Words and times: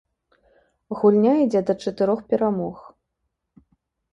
Гульня 1.01 1.33
ідзе 1.43 1.61
да 1.67 1.73
чатырох 1.83 2.19
перамог. 2.33 2.77